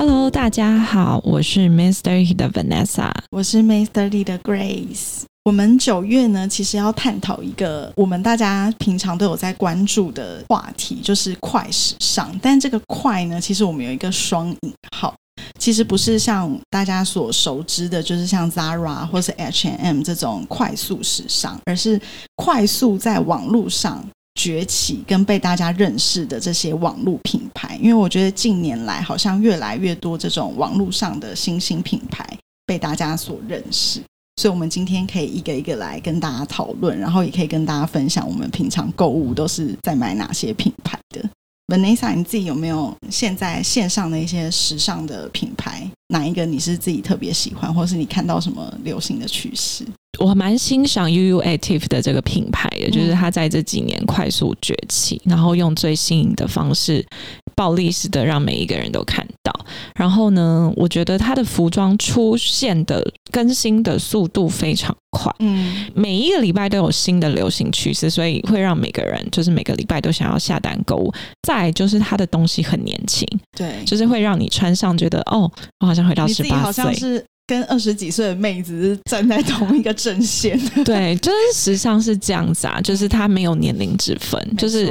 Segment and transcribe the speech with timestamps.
[0.00, 5.24] Hello，大家好，我是 Miss Thirty 的 Vanessa，我是 Miss Thirty 的 Grace。
[5.44, 12.34] 我们九月呢，其实要探讨一个我们大家平常都有在关注的话题，就是快时尚。
[12.40, 15.14] 但这个快呢，其实我们有一个双引号，
[15.58, 22.00] 其实不是像大家所熟知的，就是像 Zara 或是 H&M 这种快速时尚，而是
[22.36, 24.02] 快速在网络上。
[24.42, 32.26] 崛起跟被大家认识的这些网络品牌，因为我觉得近年来好像越来越多这种网络上的新兴品牌
[32.64, 34.00] 被大家所认识，
[34.36, 41.22] 所以我们今天可以一个一个来跟大家讨论，然后也可以跟大家分享我们平常购物都是在买哪些品牌的。
[41.70, 45.88] Vanessa，你自己有没有现在线上的一些时尚的品牌？
[46.08, 49.84] 哪一个你是自己特别喜欢，或是你看到什么流行的趋势？
[50.18, 57.06] 我蛮欣赏 UU Active 的这个品牌的，就是它在这几年快速崛起，然后用最新颖的方式，
[57.54, 59.64] 暴力式的让每一个人都看到。
[59.94, 71.12] 然后呢，我觉得它的服装出现的更新的速度非常快，嗯，每一个礼拜都有新的流行趋势，所以会让每个人就是每个礼拜都想要下单购物。
[71.42, 73.26] 再就是它的东西很年轻，
[73.56, 75.50] 对，就是会让你穿上觉得哦，
[75.80, 77.24] 我好像回到十八岁。
[77.50, 80.56] 跟二十几岁的妹子是站在同一个阵线，
[80.86, 84.88] 对，就是时尚是这样子啊，就是它没有年龄之分，就是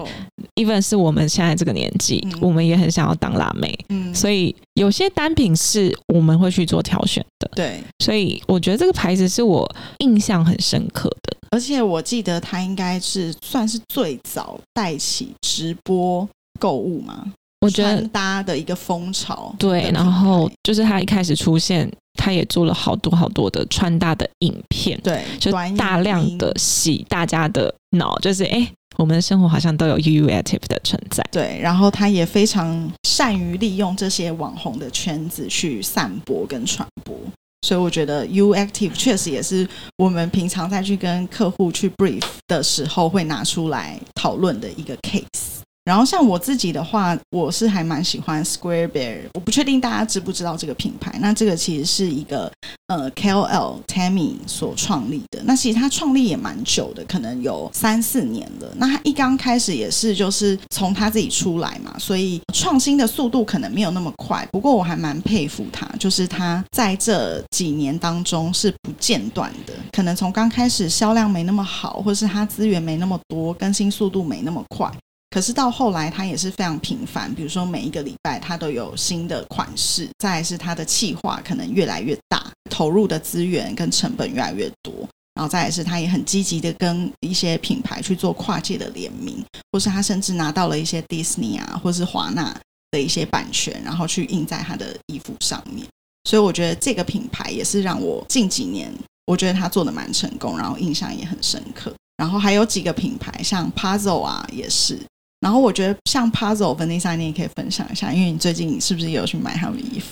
[0.56, 9.66] even 是我们现在这个年纪，我们也很想要当辣妹，嗯，所以有些单品是我们会去做挑选的，对，所以我觉得这个牌子是我
[10.00, 16.28] 印象很深刻的，而且我记得它应该是算是最早带起直播
[16.60, 17.26] 购物嘛，
[17.62, 21.90] 我觉得搭的一个风潮，对，然后就是它一开始出现。
[22.20, 31.58] 他也做了好多好多的穿搭的影片，对，就大量的洗大家的脑，就是哎，我们的生活好像都有 U Active 的存在，对。
[31.62, 37.16] 然后他也非常善于利用这些网红的圈子去散播跟传播，
[37.62, 39.66] 所以我觉得 U Active 确实也是
[39.98, 45.59] 我们平常在去跟客户去 brief 的时候会拿出来讨论的一个 case。
[45.90, 51.18] 然后像我自己的话，我是还蛮喜欢 Square Bear，我不确定大家知不知道这个品牌。
[51.20, 52.52] 那这个其实是一个
[52.90, 55.42] 呃 KOL Tammy 所创立的。
[55.46, 58.72] 那其实他创立也蛮久的，可能有三四年了。
[58.78, 64.48] 那他一刚开始也是就是从他自己出来嘛，所以创新的速度可能没有那么快。
[64.52, 69.74] 不过我还蛮佩服他，就是他在这几年当中是不间断的。
[69.92, 74.88] 可能从刚开始销量没那么好，或是他资源没那么多，更新速度没那么快。
[75.30, 77.34] 可是到后来，它也是非常频繁。
[77.36, 80.10] 比如说，每一个礼拜它都有新的款式。
[80.18, 84.94] 再是它的企划可能越来越大，投入的资源跟成本越来越多。
[85.36, 89.42] 然后再来是它也很积极的跟一些品牌去做跨界的联名，
[89.72, 92.54] 或是他甚至拿到了一些迪士尼啊，或是华纳
[92.92, 95.88] 的一些版权，然后去印在他的衣服上面。
[96.24, 98.92] 所以我觉得这个品牌也是让我近几年
[99.28, 101.94] 我觉得他做的蛮成功，然后印象也很深刻。
[102.18, 105.00] 然后还有几个品牌，像 Puzzle 啊，也是。
[105.42, 106.86] 然后我觉得像 Puzzle
[107.16, 110.08] 你也可以分享一下，因为你最近是不是有去买他们的衣服？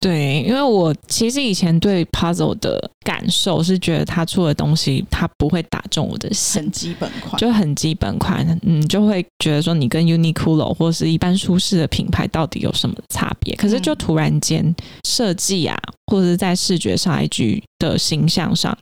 [0.00, 13.54] 对，因为我其实以前对 Puzzle 的感受是觉得他出的东西他不会打中我的心，很基本款，就很基本款，嗯，就会觉得说你跟 Uniqlo 或是一般舒适的品牌到底有什么差别？
[13.54, 14.74] 可是就突然间
[15.06, 15.78] 设计啊，
[16.10, 18.76] 或者是在视觉上 IG 的形象上，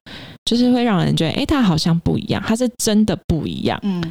[0.47, 4.03] 就是会让人觉得，哎，它好像不一样，它是真的不一样，嗯。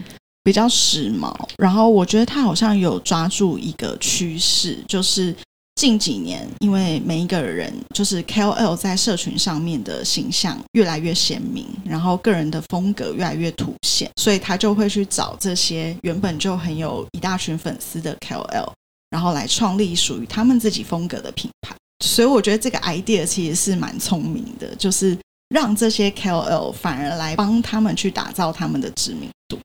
[0.50, 5.32] 比较时髦，然后我觉得他好像有抓住一个趋势，就是
[5.76, 18.72] 近几年，因为每一个人就是 KOL 在社群上面的形象越来越鲜明，然后个人的风格越来越凸显，所以他就会去找这些原本就很有一大群粉丝的 KOL，
[19.12, 21.76] 然后来创立属于他们自己风格的品牌。
[22.04, 25.16] 所以我觉得这个 idea 其实是蛮聪明的，就是
[25.50, 29.60] 让这些 KOL 反而来帮他们去打造他们的知名度。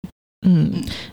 [0.44, 0.70] 嗯，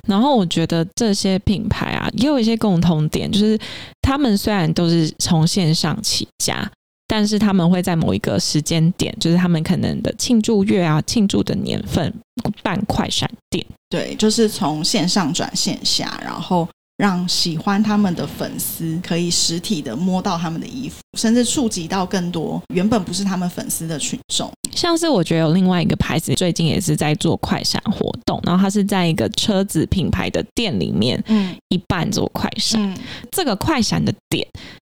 [0.08, 3.58] 然后我觉得这些品牌啊，也有一些共同点，就是
[4.02, 6.70] 他们虽然都是从线上起家，
[7.08, 12.14] 但是他们会在某一个时间点，就是他们可能的庆祝月啊、庆祝的年份
[12.62, 13.66] 办快闪店。
[13.90, 16.68] 对，就是从线上转线下，然后
[17.02, 24.48] 让喜欢他们的粉丝可以实体的摸到他们的衣服，甚至触及到更多原本不是他们粉丝的群众。
[24.72, 32.80] 像是我觉得有另外一个牌子最近也是在做快闪活动，然后它是在一个车子品牌的店里面，嗯一半做快闪。
[32.80, 32.96] 嗯，
[33.32, 34.48] 这个快闪的点，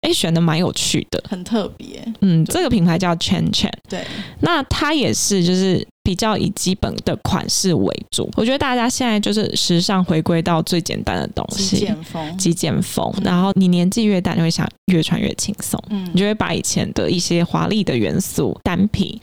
[0.03, 1.23] 哎，选的蛮有趣的。
[1.29, 2.05] 很特别。
[2.21, 4.05] 嗯，这个品牌叫 Chen Chen，对，
[4.41, 8.29] 那它也是就是比较以基本的款式为主。
[8.37, 12.39] 我觉得大家现在就是时尚回归到最简单的东西极西，简风。
[12.39, 13.13] 极简风。
[13.17, 19.19] 嗯然后你年纪越大，你会想越穿越轻松，嗯你就会把以前的一些华丽的元素单品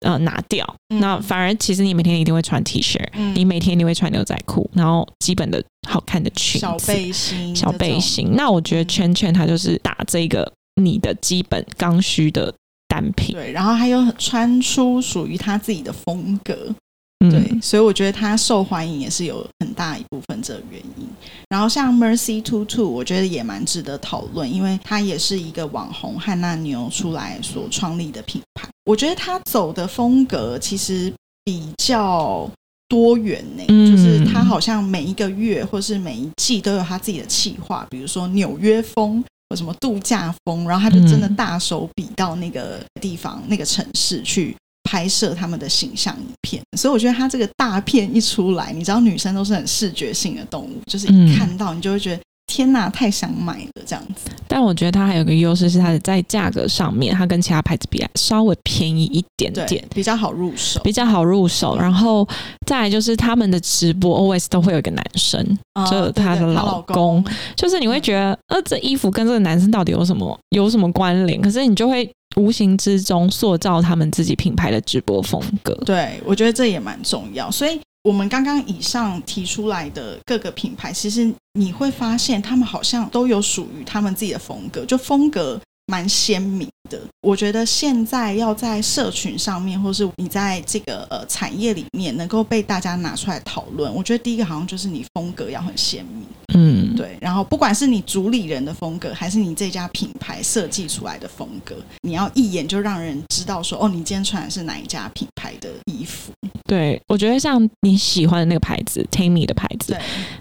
[0.00, 0.66] 呃拿掉。
[0.88, 5.62] 嗯那反而其实你每天一定会穿 T 恤，嗯你每天一定会穿牛仔裤，然后基本的
[5.94, 8.00] 好看的裙子、小背心、小背。
[8.00, 8.34] 心。
[8.34, 10.52] 那我觉得嗯圈圈它就是打这个
[10.82, 12.52] 你的基本刚需的
[12.88, 13.32] 单品。
[13.32, 16.74] 对，然后还有穿出属于他自己的风格。
[17.20, 21.06] 嗯对，所以我觉得他受欢迎也是有很大一部分这个原因。
[21.48, 28.68] 然后像 Mercy Two Two，我觉得也蛮值得讨论，因为它也是一个网红汉娜牛出来所创立的品牌。
[28.84, 31.10] 我觉得他走的风格其实
[31.44, 32.50] 比较
[32.88, 34.13] 多元呢、嗯就是
[34.44, 39.24] 他好像每一个月或是每一季都有他自己的企划，比如说纽约风。
[39.50, 54.30] 或什么度假风，然后他就真的嗯大手笔到那个地方、那个城市去拍摄他们的形象影片，所以我觉得他这个大片一出来，你知道女生都是很视觉性的动物，就是一嗯看到你就会觉得、天呐，太想买了这样子。
[54.46, 60.80] 但我觉得它还有一个优势是它的在价格上面，它跟其他牌子比稍微便宜一点对点，，比较好入手。
[60.84, 61.76] 比较好入手。
[61.76, 62.26] 然后
[62.66, 67.24] 再来就是他们的直播 always 都会有一个男生，啊就对对她的老老公
[67.56, 71.40] 就是你会觉得，呃，这衣服跟这个男生到底有什么有什么关联？
[71.40, 75.74] 可是你就会无形之中塑造他们自己品牌的直播风格。
[75.86, 77.50] 对，我觉得这也蛮重要。
[77.50, 87.00] 所以，我们刚刚以上提出来的各个品牌，其实你会发现，他们好像都有属于他们自己的风格，就风格蛮鲜明的。
[87.22, 96.26] 我觉得现在要在社群上面，或是你在这个呃产业里面能够被大家拿出来讨论，我觉得第一个好像就是你风格要很鲜明。
[96.54, 106.30] 嗯，对，然后不管是你主理人的风格，还是你这家品牌设计出来的风格，你要一眼就让人知道说，哦，你今天穿的是哪一家品牌的衣服。
[106.66, 109.94] 对，我觉得像你喜欢的那个牌子 Tammy 的牌子，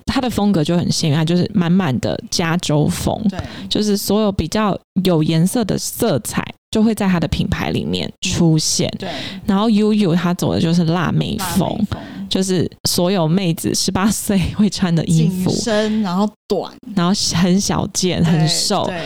[0.06, 3.40] 它的风格就很鲜明，它就是满满的加州风，对，
[3.70, 6.42] 就是所有比较有颜色的色彩
[6.72, 8.90] 就会在它的品牌里面出现。
[8.98, 9.10] 对，
[9.46, 19.02] 然后 UU 它走的就是辣妹风妹，风，就是所有妹子十八岁会穿的衣紧服，身然后短，然后很小件、很瘦，对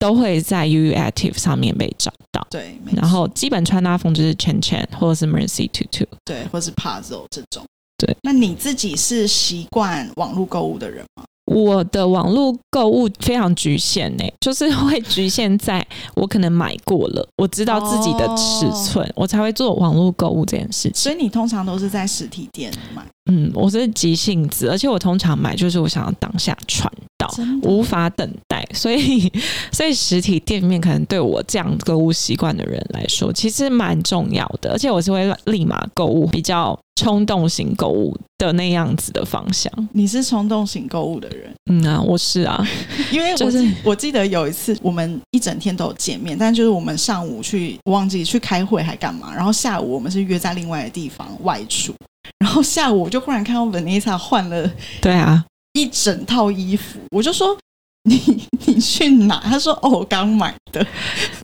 [0.00, 2.44] 都会在 UU Active 上面被找到。
[2.50, 6.08] 对，然后基本穿搭风就是 Chen Chen 或者是 Mercy Two Two。
[6.24, 7.64] 对，或是 puzzle 这种。
[7.96, 11.24] 对，那你自己是习惯网络购物的人吗？
[11.44, 20.94] 我的网络购物非常局限呢、就是会局限在我可能买过了，我知道自己的尺寸，我才会做网络购物这件事情。
[20.94, 27.32] 所以你通常都是在实体店买，嗯，我是急性子，而且我通常买就是我想要当下穿到，
[27.62, 29.32] 无法等待，所以
[29.70, 39.72] 所以实体店面可能对我这样购物习惯的人来说，其实蛮重要的，而且我是会立马购物，比较冲动型购物的那样子的方向。
[39.92, 41.54] 你是冲动型购物的人。
[41.70, 42.66] 嗯啊，我是啊，
[43.12, 51.94] 因为我就是记我记得有一次我们一整天都有见面，但就是我们上午去忘记去开会还干嘛，然后下午我们是约在另外的地方外出，
[52.40, 54.68] 然后下午我就忽然看到 Vanessa 换了
[55.00, 55.44] 对啊，
[55.74, 57.56] 一整套衣服，我就说
[58.04, 58.18] 你
[58.64, 59.38] 你去哪？
[59.44, 60.84] 他说哦我刚买的，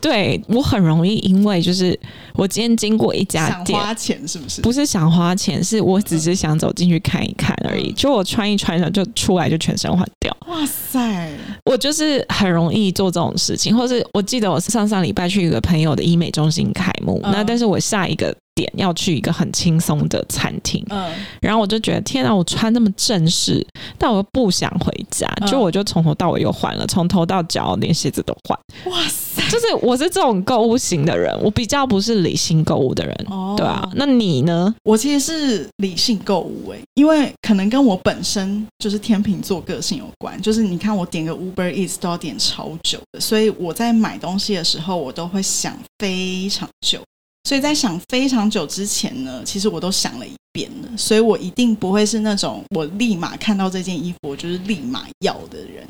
[0.01, 1.99] 对我很容易因为就是
[2.35, 3.79] 我今天经过一家店。
[3.79, 4.63] 想花钱是不是？
[4.63, 7.91] 不是想花钱，是我只是想走进去看一看而已。
[7.91, 10.35] 嗯就我穿一穿上，就出来就全身换掉。
[10.49, 11.31] 哇塞，
[11.67, 23.65] 我就是很容易做这种事情，或是我记得我上上礼拜去一个朋友的医美中心开幕，嗯那但是我下一个点要去一个很轻松的餐厅，嗯，然后我就觉得天啊，我穿那么正式，
[23.97, 28.59] 但我又不想回家，嗯就我就从头到尾又换了，从头到脚连鞋子都换，
[28.93, 33.15] 哇塞，就是我是这种购物型的人，我比较不是理性购物的人。
[33.29, 34.75] 哦对啊，那你呢？
[34.83, 40.41] 我其实是理性购物诶、因为可能跟我本身就是天秤座个性有关。
[40.41, 47.01] 就是你看我点个 Uber Eats 都要点超久的，所以我在买东西的时候，我都会想非常久。
[47.47, 55.87] 所以在想非常久之前呢，其实我都想了一遍了，所以我一定不会是那种我立马看到这件衣服我就是立马要的人。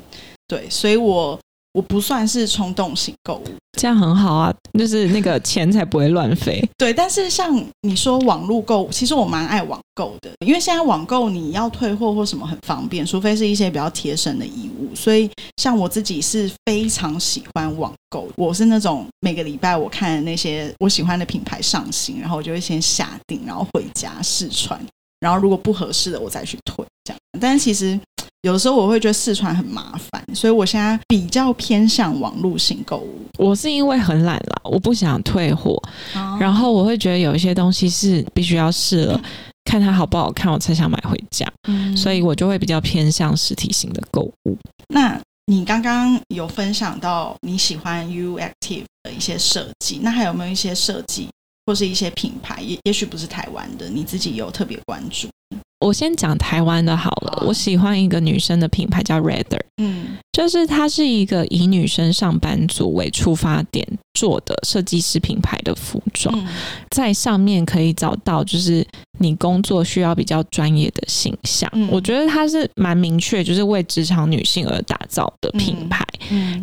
[0.47, 1.37] 对，所以我
[1.77, 3.45] 我不算是冲动型购物，
[3.79, 6.59] 这样很好啊，就是那个钱才不会乱飞。
[6.75, 14.89] 对，但是像你说网络购物，其实我蛮爱网购的，因为现在网购你要退货或什么很方便，除非是一些比较贴身的衣物。
[14.95, 24.83] 所以像我自己是非常喜欢网购，我是那种每个礼拜我看那些我喜欢的品牌上新，然后我就会先下定，然后回家试穿。
[25.19, 27.19] 然后如果不合适的，我再去退这样。
[27.39, 27.99] 但是其实
[28.47, 33.19] 有的时候我会觉得试穿很麻烦，所以我现在比较偏向网络型购物。
[33.37, 35.77] 我是因为很懒啦，我不想退货，
[36.39, 39.21] 然后我会觉得有一些东西是必须要试了，
[39.65, 41.45] 看它好不好看，我才想买回家。
[41.97, 44.57] 所以我就会比较偏向实体型的购物。
[44.87, 51.27] 那你刚刚有分享到你喜欢 U Active 的一些设计，那还有没有一些设计？
[51.65, 55.27] 或是一些品牌，也也许不是台湾的，你自己有特别关注。
[55.79, 66.43] 我先讲台湾的好了，我喜欢一个女生的品牌叫 Rather，嗯，就是它是一个以女生上班族为出发点做的设计师品牌的服装，
[66.89, 68.85] 在上面可以找到就是
[69.19, 71.71] 你工作需要比较专业的形象。
[71.91, 76.03] 我觉得它是蛮明确，就是为职场女性而打造的品牌。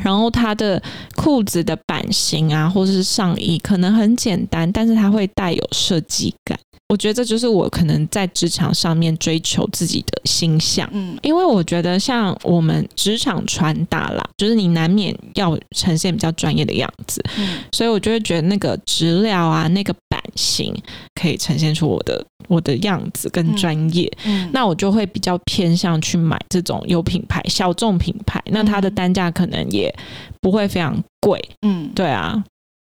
[0.02, 0.82] 然后它的
[1.14, 6.58] 裤子的版型啊，或者是上衣，可能很简单，但是它会带有设计感。
[6.90, 20.74] 我觉得这就是我可能在职场上面追求自己的形象，嗯，因为我觉得像我们职场穿搭啦，就是你难免要呈现比较专业的样子，嗯，所以我就会觉得那个质料啊，那个版型
[21.20, 29.94] 可以呈现出我的我的样子跟专业，嗯，那我就会比较偏向去买这种有品牌、小众品牌，那它的单价可能也
[30.40, 32.42] 不会非常贵，嗯，对啊。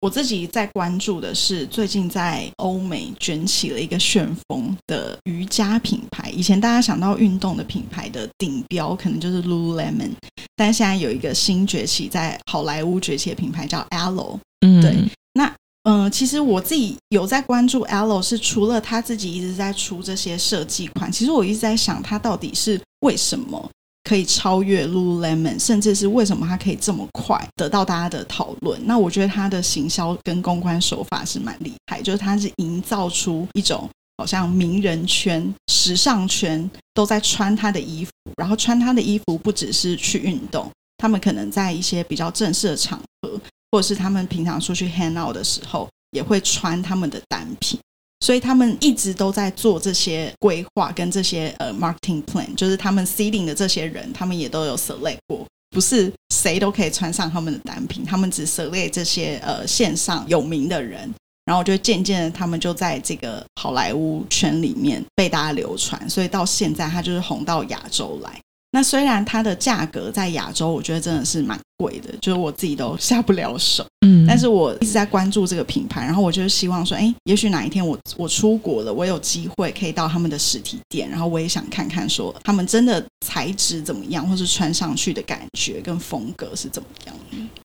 [0.01, 6.29] 我自己在关注的是，最近在欧美卷起了一个旋风的瑜伽品牌。
[6.29, 10.12] 以前大家想到运动的品牌的顶标，可能就是 Lululemon，
[10.56, 14.39] 但现在有一个新崛起，在好莱坞崛起的品牌叫 Alo。
[14.65, 14.96] 嗯，对。
[15.34, 15.53] 那
[15.84, 23.70] 嗯，其实我自己有在关注 Alo，是除了他自己一直在出这些设计款，其实我一直在想，他到底是为什么？
[24.10, 28.84] 可以超越 Lululemon，甚至是为什么它可以这么快得到大家的讨论？
[28.88, 33.88] 那我觉得它的行销跟公关手法是蛮厉害，就是它是营造出一种
[34.18, 43.39] 好像名人圈、时尚圈都在穿它的衣服，然后穿它的衣服不只是去运动，他们可能在一些比较正式的场合，
[43.70, 47.80] 或者是他们平常出去 hang out 的时候，也会穿他们的单品。
[48.22, 61.14] 所以他们一直都在做这些规划跟这些呃 marketing plan，就是他们 seeding 的这些人，他们也都有 select 过，不是谁都可以穿上他们的单品，他们只 select 这些呃线上有名的人，
[61.46, 68.40] 然后就渐渐的他们就在这个好莱坞圈里面被大家流传，所以到现在他就是红到亚洲来。
[68.72, 73.86] 那虽然它的价格在亚洲，我觉得真的是蛮贵的，就是我自己都下不了手。
[74.06, 87.16] 嗯，但是我一直在关注这个品牌，然后我就是希望说，哎，也许哪一天我我出国了，我有机会可以到他们的实体店，然后我也想看看说他们真的材质怎么样，或是穿上去的感觉跟风格是怎么样。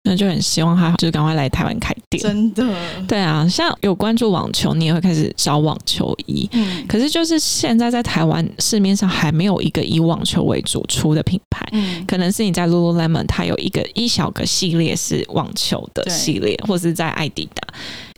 [0.02, 2.22] 那就很希望他就是赶快来台湾开店。
[2.22, 2.74] 真的，
[3.08, 6.48] 对啊，像有关注网球，你也会开始找网球衣。
[6.52, 11.66] 嗯，可是就是现在在台湾市面上还没有一个以网球为主出的品牌。
[11.72, 17.66] 嗯，可能是你在 Lululemon，它有一个一小个系列是网球的系列，或是在艾迪达。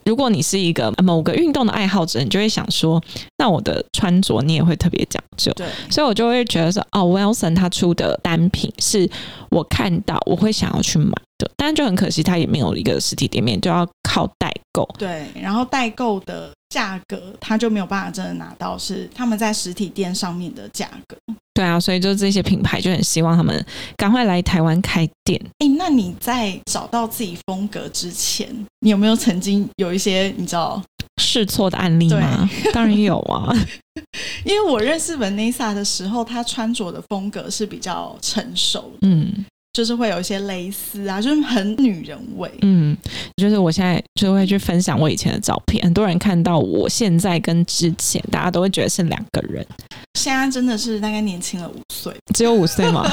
[0.05, 3.03] 如果你是一个某个运动的爱好者，你就会想说，
[3.39, 5.53] 那我的穿着你也会特别讲究。
[5.55, 9.09] 对，所以我就会觉得说，哦，Wilson 他出的单品是
[9.51, 14.89] 我看到我会想要去买的，但就很可惜，它也没有一个实体店面，就要靠代购。
[14.99, 21.17] 对，然后代购的价格它就没有办法真的拿到是他们在实体店上面的价格。
[21.55, 23.65] 对啊，所以就这些品牌就很希望他们
[23.97, 25.41] 赶快来台湾开店。
[25.59, 28.47] 哎，那你在找到自己风格之前，
[28.81, 30.83] 你有没有曾经有一些你知道
[31.23, 32.49] 试错的案例吗？
[32.75, 33.51] 当然有啊，
[34.45, 39.45] 因为我认识 Vanessa 的时候，她穿着的风格是比较成熟，嗯。
[39.77, 42.51] 就是会有一些蕾丝啊，就是很女人味。
[42.63, 42.97] 嗯，
[43.37, 49.67] 就是我现在就会去分享我以前的照片，很多人看到我现在跟之前，大家都会觉得是两个人。
[50.15, 53.07] 现在真的是大概年轻了五岁，只有五岁吗？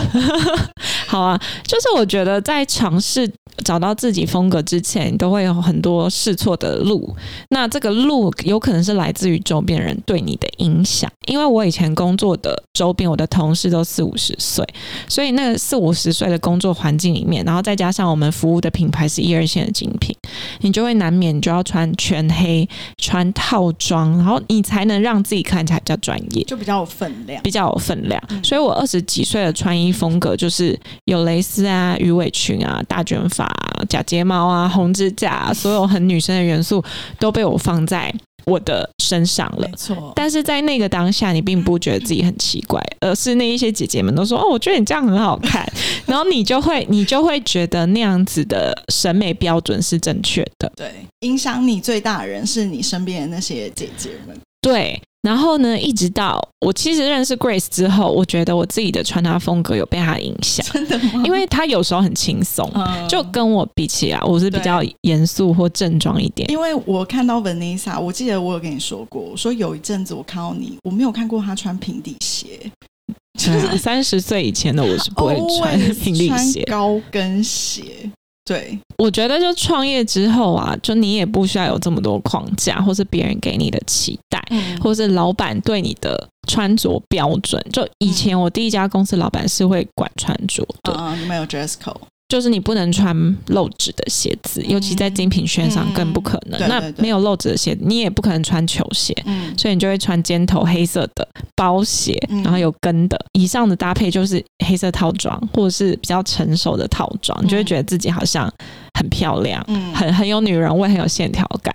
[1.05, 3.29] 好啊，就是我觉得在尝试
[3.65, 7.13] 找到自己风格之前，都会有很多试错的路。
[7.49, 14.65] 那这个路有可能是来自于周边人对你的影响，因为我以前工作的周边，我的同事都四五十岁，
[15.09, 20.15] 所以那四五十岁的工工作环境里面，然后再加上我们服务的品牌是一二线的精品，
[20.61, 22.69] 你就会难免就要穿全黑、
[22.99, 26.43] 穿套装，然后你才能让自己看起来比较专业。
[26.43, 27.41] 就比较有分量。
[27.41, 36.83] 比较有分量，嗯所以我二十几岁的穿衣风格就是有蕾丝啊、鱼尾裙啊、大卷发、啊、假睫毛啊、红指甲、啊，所有很女生的元素
[37.17, 38.13] 都被我放在
[38.45, 39.77] 我的身上了没。
[39.77, 45.65] 错，但是在那个当下，你并不觉得自己很奇怪，而是那一些姐姐们都说：“哦，我觉得你这样很好看。”
[46.05, 50.71] 然后你就会，你就会觉得那样子的审美标准是正确的。
[50.75, 54.37] 对，影响你最大的人是你身边的那些姐姐们。
[54.63, 61.21] 对，然后呢，一直到我其实认识 Grace 之后，我觉得我自己的穿搭风格有被她影响，真的吗？
[61.25, 66.49] 因为她有时候很轻松，嗯就跟我比起来，我是比较严肃或正装一点。
[66.49, 72.71] 因为我看到 Vanessa，我记得我有跟你说过，我说有一阵子我看到你，我没有看过她穿平底鞋，
[73.37, 76.79] 就是，三十岁以前的我是不会 穿平底鞋穿。
[76.79, 78.02] 高跟鞋。
[78.45, 84.77] 对，我觉得就创业之后啊，就你也不需要有这么多框架，或是别人给你的期待，嗯。
[84.81, 87.63] 或是老板对你的穿着标准。
[87.71, 91.95] 就以前我第一家公司老板是会管穿着的，啊，你们有 dress code，
[92.33, 93.15] 就是你不能穿
[93.49, 96.59] 露趾的鞋子，尤其在精品圈上更不可能。
[96.67, 99.15] 那没有露趾的鞋，你也不可能穿球鞋。
[99.25, 103.23] 嗯，所以你就会穿尖头黑色的包鞋，嗯然后有跟的。
[103.33, 108.51] 以上的搭配就是黑色套装，或者是比较成熟的套装，你就会觉得自己好像
[108.99, 111.71] 很漂亮，嗯很很有女人味，很有线条感。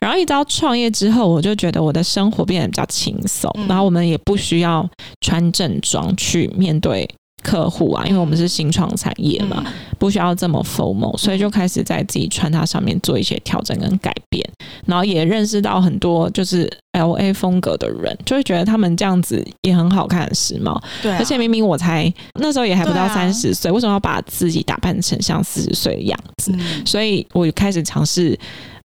[0.00, 4.88] 然后一到创业之后，我就觉得我的生活变得比较轻松，嗯然后我们也不需要
[5.20, 7.06] 穿正装去面对。
[7.48, 14.46] 客户啊，因为我们是新创产业嘛，嗯不需要这么 formal，所以就开始在自己穿搭上面做一些调整跟改变，
[14.84, 20.78] 然后也认识到很多就是 L A 风格的人，就会觉得他们这样子也很好看、很时髦。
[21.02, 26.52] 对啊，而且明明我才那时候也还不到三十岁，为什么要把自己打扮成像四十岁的样子？
[26.54, 28.38] 嗯所以我开始尝试。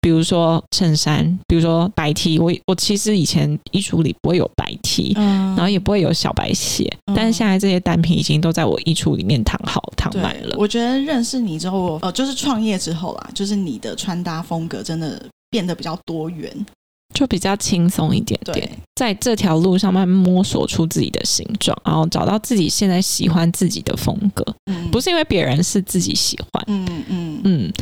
[0.06, 10.54] 比如说衬衫，比如说白 T，我我其实以前衣橱里不会有白 T，、嗯然后也不会有小白鞋，嗯但是现在这些单品已经都在我衣橱里面躺好躺对满了。
[10.56, 15.20] 我觉得认识你之后，呃，就是创业之后啦，就是你的穿搭风格真的
[15.50, 16.54] 变得比较多元。
[17.14, 26.64] 就比较轻松一点点，，在这条路上慢慢摸索出自己的形状，然后找到自己现在喜欢自己的风格，嗯不是因为别人是自己喜欢。
[26.66, 27.72] 嗯嗯嗯，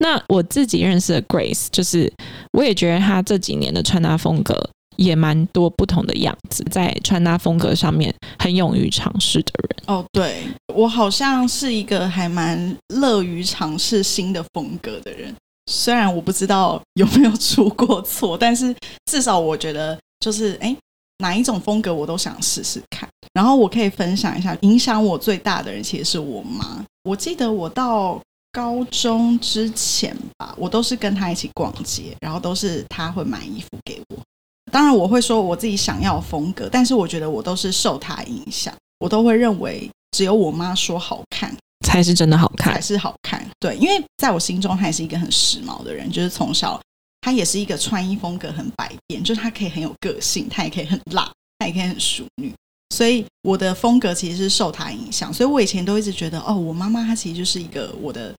[0.00, 2.12] 那我自己认识的 Grace，就是
[2.52, 4.54] 我也觉得她这几年的穿搭风格
[4.96, 9.82] 也蛮多不同的样子，在穿搭风格上面很勇于尝试的人。
[9.86, 15.34] 哦，对我好像是一个还蛮乐于尝试新的风格的人。
[15.70, 18.74] 虽然我不知道有没有出过错，但是
[19.06, 20.74] 至少我觉得就是哎，
[21.18, 23.08] 哪一种风格我都想试试看。
[23.34, 26.84] 然后我可以分享一下，影响我最大的人其实是我妈。
[27.04, 28.20] 我记得我到
[28.52, 34.16] 高中之前吧，我都是跟他一起逛街，然后都是他会买衣服给我。
[34.72, 41.54] 当然，我会说我自己想要的风格，但是我觉得我都是受他影响，我都会认为只有我妈说好看
[41.86, 43.44] 才是真的好看才，是好看。
[43.58, 46.80] 对，因为在我心中，她也是一个很时髦的人，就是从小
[47.20, 52.52] 她也是一个穿衣风格很百变，就是她可以很有个性，她也可以很辣，她也可以很淑女。
[52.94, 58.34] 所以我的风格其实是受他影响，所以我以前都一直觉得，哦，我妈妈她其实就是一个我的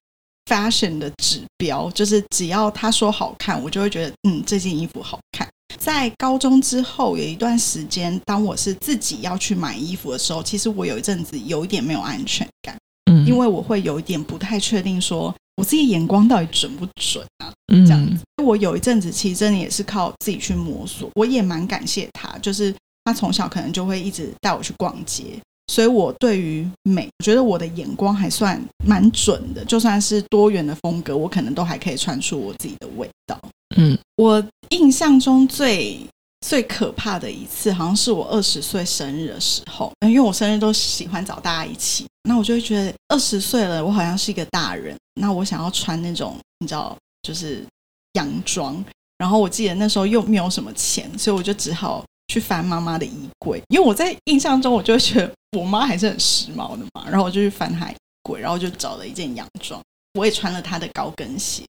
[0.46, 5.48] fashion 的指标，就是只要她说好看，我就会觉得，嗯，这件衣服好看。
[5.78, 12.76] 在高中之后有一段时间，当我是自己要去买衣服的时候，其实我有一阵子有一点没有安全感，
[13.10, 17.50] 嗯，因为我会有一点不太确定，说我自己眼光到底准不准啊？
[17.68, 18.22] 这这样子。
[18.44, 22.72] 我有一阵子其实真的也是靠自己去摸索，我也蛮感谢他，就是
[23.04, 25.24] 他从小可能就会一直带我去逛街，
[25.66, 33.38] 所以我对于美，我觉得我的眼光还算蛮准的，就算是多元的风格，我可能都还可以穿出我自己的味道。
[33.76, 35.98] 嗯我印象中最
[36.46, 47.64] 最可怕的一次，好像是我二十岁生日的时候，因为我生日都喜欢找大家一起，那我就会觉得二十岁了，我好像是一个大人，那我想要穿那种你知道，就是
[48.12, 48.84] 洋装。
[49.18, 59.78] 然后我记得那时候又没有什么钱，所以我就只好去翻妈妈的衣柜，因为我在印象中我就会觉得我妈还是很时髦的嘛，然后我就去翻她衣柜，然后就找了一件洋装，
[60.14, 61.62] 我也穿了她的高跟鞋。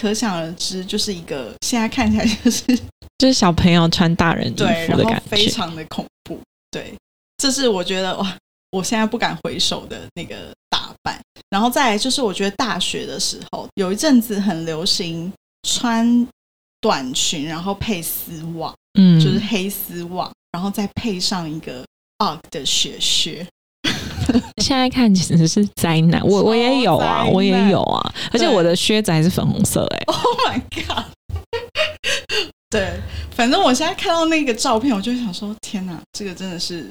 [0.00, 2.64] 可想而知，就是一个现在看起来就是
[3.18, 5.22] 就是小朋友穿大人衣服的感觉。
[5.26, 6.40] 非常的恐怖。
[6.70, 6.94] 对，
[7.36, 8.36] 这是我觉得哇，
[8.70, 11.20] 我现在不敢回首的那个打扮。
[11.50, 15.30] 然后再来就是，我觉得大学的时候有一阵子很流行
[15.68, 16.26] 穿
[16.80, 21.84] 短裙，然后配丝袜，嗯，就是黑丝袜，然后再配上一个
[22.18, 23.46] UGG 的雪靴。
[24.62, 31.04] 现在看其实是灾难，我我也有啊，我也有啊，而且我的靴子还是粉红色哎！Oh my god！
[32.68, 32.98] 对，
[33.30, 36.90] 反正我现在看到那个照片，我就想说，天哪，这个真的是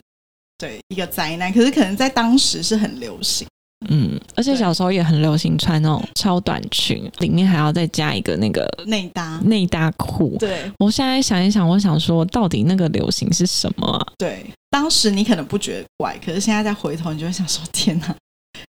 [0.58, 1.52] 对一个灾难。
[1.52, 3.46] 可是可能在当时是很流行。
[3.90, 10.36] 嗯，而且小时候也很流行穿那种超短裙，里面还要再加一个那个内搭内搭裤。
[10.40, 14.14] 对，我现在想一想，我想说，到底那个流行是什么？
[14.18, 18.16] 对，当时你可能不觉得怪，可是现在再回头，你就会想说，天哪，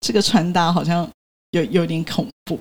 [0.02, 1.08] 这个穿搭好像
[1.52, 2.58] 有有点恐怖。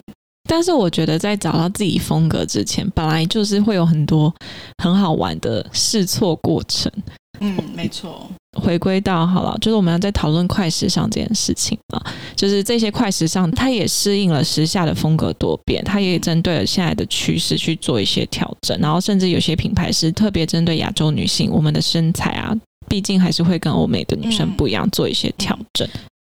[0.48, 4.34] 但是我觉得，在找到自己风格之前，本来就是会有很多
[4.82, 6.92] 很好玩的试错过程。
[7.40, 8.28] 嗯，没错。
[8.60, 12.02] 回归到好了，就是我们要在讨论快时尚这件事情嘛。
[12.36, 18.78] 就是这些快时尚，它也适应了时下的风格多变，它也针对了现在的趋势去做一些调整。
[18.80, 22.54] 然后，甚至有些品牌是特别针对亚洲女性，我们的身材啊，
[22.88, 25.88] 毕竟还是会跟欧美的女生不一样，做一些调整。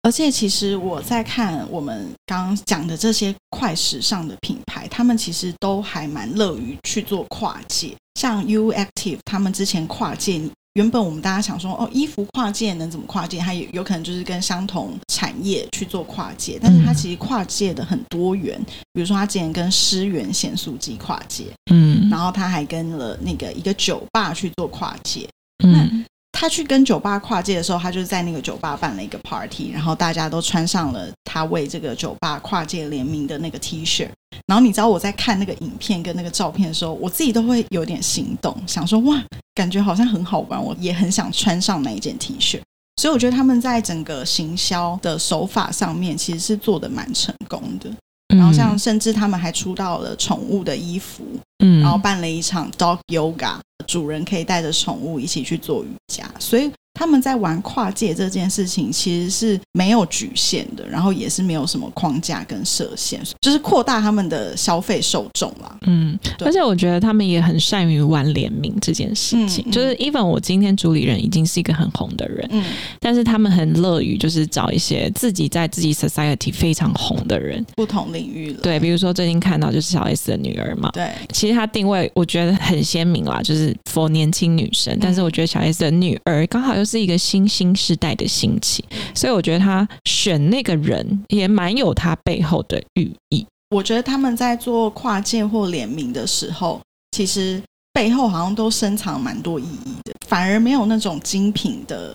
[0.02, 7.94] 而且，其实我在看我们刚刚讲的这些快时尚的品牌，他们其实都还蛮乐于去做跨界。
[8.20, 10.40] 像 U Active，他们之前跨界，
[10.74, 13.38] 原本我们大家想说，哦，衣服跨界能怎么跨界？
[13.38, 18.58] 它有有可能就是跟相同产业去做跨界，但是它其实跨界的很多元。
[18.94, 25.28] 比如说，它之前跟诗源显素剂跨界，嗯，然后它还跟了那个一个酒吧去做跨界，
[25.64, 26.04] 嗯。
[26.32, 34.08] 他去跟酒吧跨界的时候，他就是在那个酒吧办了一个 party，然后大家都穿上了他为这个酒吧跨界联名的那个 T 恤。
[34.46, 39.22] 然后你知道我在看那个影片跟那个照片的时候，我自己都会有点心动，想说哇，
[39.54, 42.60] 感觉好像很好玩，我也很想穿上那一件 T 恤。
[42.96, 47.90] 所以我觉得他们在整个行销的手法上面其实是做的蛮成功的。
[48.36, 51.24] 然后像甚至他们还出到了宠物的衣服，
[51.64, 53.54] 嗯，然后办了一场 dog yoga，
[53.86, 56.70] 主人可以带着宠物一起去做瑜伽，所以。
[56.94, 65.76] 他们在玩跨界这件事情，其实是没有局限的，然后也是没有什么框架跟设限，就是扩大他们的消费受众啦。
[65.86, 69.70] 嗯，而且我觉得他们也很善于玩联名这件事情。
[69.70, 72.64] 就是 even 我今天主理人已经是一个很红的人，嗯，
[73.00, 86.92] 但是他们很乐于就是找一些自己在自己 society 非常红的人，不同领域了对，比如说最近看到就是小 S 的女儿嘛，对，其实她定位我觉得很鲜明啦，就是 for 年轻女生，但是我觉得小 S 的女儿刚好又。
[86.92, 93.46] 是一个新兴时代的兴起，所以我觉得他选那个人也蛮有他背后的寓意。
[93.70, 96.78] 我觉得他们在做跨界或联名的时候，
[97.12, 97.62] 其实
[97.94, 102.14] 背后好像都深藏蛮多意义的，反而没有那种精品的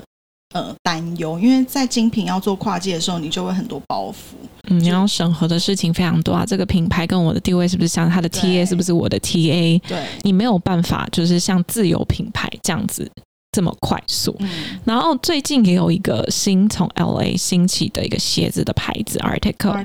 [0.53, 1.39] 呃担忧。
[1.39, 4.35] 因为在精品要做跨界的时候，你就会很多包袱，
[4.69, 6.45] 嗯，你要审核的事情非常多啊。
[6.45, 9.81] 这个品牌跟我的地位是不是像他的 TA 是不是我的 TA？
[9.87, 13.09] 对你没有办法，就是像自有品牌这样子。
[13.57, 14.37] 这么快速，
[14.85, 19.83] 然后最近也有一个新从 L A 兴起的一个鞋子的牌子 Article，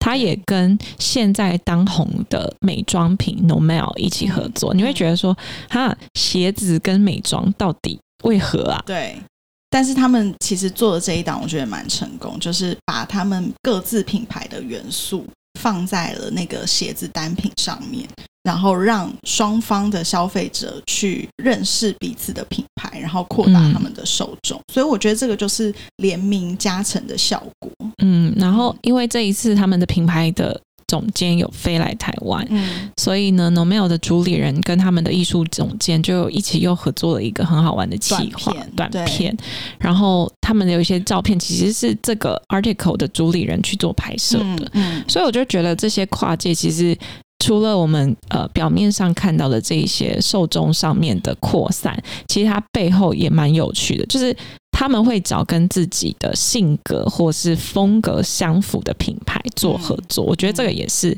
[0.00, 4.74] 它也跟现在当红的美妆品 Nomel 一起合作。
[4.74, 5.32] 你会觉得说，
[5.70, 8.82] 哈，鞋子跟美妆到底为何啊？
[8.84, 9.16] 对，
[9.70, 15.24] 但是他们其实做的这一档，我觉得蛮成功，就是把他们各自品牌的元素
[15.60, 18.08] 放在了那个鞋子单品上面。
[18.44, 27.70] 然后让双方的消费者去认识彼此的品牌，然后扩大他们的受众，所以我觉得这个就是联名加成的效果。
[27.98, 39.36] 嗯，然后因为这一次他们的品牌的总监有飞来台湾，嗯，所以呢，Nomel 的主理人跟他们的艺术总监就一起又合作了一个很好玩的企划短片，
[39.78, 46.96] 然后他们有一些照片其实是这个 Article 的主理人去做拍摄的，嗯，所以我就觉得这些跨界其实。
[47.44, 51.94] 除了我们呃表面上看到的这一些受众上面的扩散，
[52.26, 54.34] 其实它背后也蛮有趣的，就是
[54.70, 61.14] 他们会找跟自己的性格或是风格相符的品牌做合作，我觉得这个也是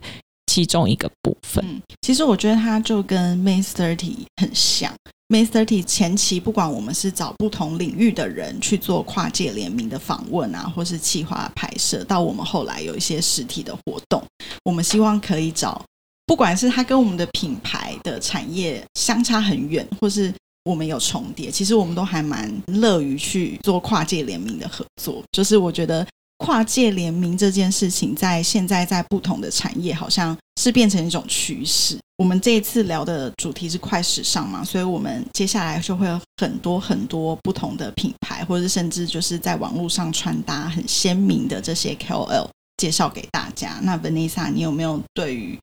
[0.52, 1.64] 其中一个部分。
[2.02, 4.92] 其实我觉得它就跟 May Thirty 很像
[5.28, 14.20] ，May Thirty 前期不管我们是找不同领域的人去做跨界联名的访问啊，或是企划拍摄，到我们后来有一些实体的活动，
[14.64, 15.80] 我们希望可以找。
[16.26, 20.34] 不管是它跟我们的品牌的产业相差很远，或是
[20.64, 25.22] 我们有重叠，其实我们都还蛮乐于去做跨界联名的合作。
[25.30, 26.04] 就是我觉得
[26.38, 31.96] 跨界联名这件事情，在现在在不同的产业，好像是变成一种趋势。
[32.18, 42.48] 我们这一次聊的主题是快时尚嘛，所以我们接下来就会有很多很多不同的品牌，或者甚至就是在网络上穿搭很鲜明的这些 KOL。
[42.76, 43.78] 介绍给大家。
[43.82, 45.58] 那 Vanessa，你有没有对于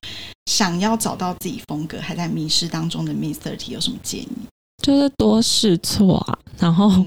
[0.46, 4.28] 想要找到自己风格还在迷失当中的 Mister T 有什么建议？
[4.82, 7.06] 就是多试错啊，然后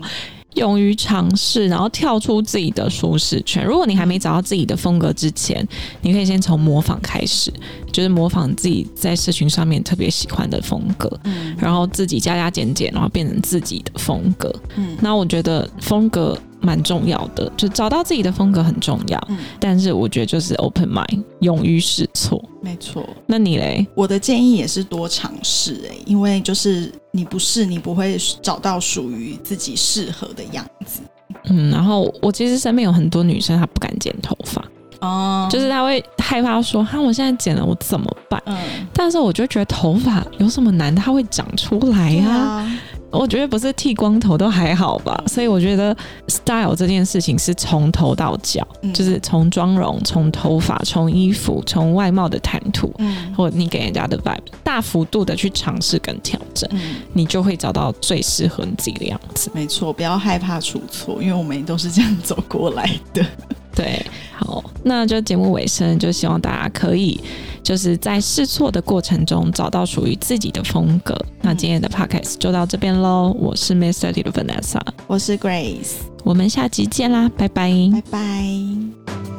[0.56, 3.64] 勇于尝试，然后跳出自己的舒适圈。
[3.64, 5.68] 如果你还没找到自己的风格之前，
[6.02, 7.54] 你可以先从模仿开始，
[7.92, 14.52] 就是模仿自己在社群上面特别喜欢的风格，嗯然后自己加加减减，然后变成自己的风格。
[14.78, 19.20] 嗯那我觉得风格蛮重要的，就找到自己的风格很重要。
[19.30, 22.44] 嗯，但是我觉得就是 open mind，勇于试错。
[22.62, 23.08] 没错。
[23.26, 23.86] 那你嘞？
[23.96, 31.02] 我的建议也是多尝试，哎，因为就是你不试，你不会找到属于自己适合的样子。
[31.50, 34.64] 嗯，然后我其实身边有很多女生，她不敢剪头发，
[35.00, 38.42] 哦就是她会害怕说，哈，我现在剪了，我怎么办？
[38.46, 38.58] 嗯，
[38.94, 40.94] 但是我就觉得头发有什么难？
[40.94, 42.70] 它会长出来啊，
[43.12, 45.96] 我觉得不是剃光头都还好吧，所以我觉得
[46.28, 59.50] style 这件事情是从头到脚，嗯就是从妆容、从头发、从衣服、从外貌的谈吐，嗯或你给人家的 vibe，大幅度的去尝试跟调整，嗯，你就会找到最适合你自己的样子。
[59.54, 63.26] 没错，不要害怕出错，因为我们都是这样走过来的。
[63.74, 64.04] 对，
[64.36, 67.20] 好，那就节目尾声，就希望大家可以
[67.68, 71.14] 就是在试错的过程中找到属于自己的风格。
[71.42, 79.37] 那今天的 podcast 就到这边喽，我是 Miss Thirty 的 Vanessa，我是 Grace，我们下集见啦，拜拜拜拜。